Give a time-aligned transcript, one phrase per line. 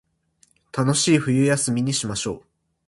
[0.75, 2.41] 楽しい冬休みにしましょう